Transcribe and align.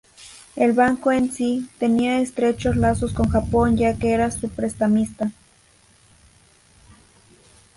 El 0.55 0.71
banco 0.73 1.11
en 1.11 1.31
sí 1.31 1.69
tenía 1.77 2.21
estrechos 2.21 2.75
lazos 2.75 3.13
con 3.13 3.29
Japón 3.29 3.77
ya 3.77 3.93
que 3.99 4.11
era 4.11 4.31
su 4.31 4.49
prestamista. 4.49 5.31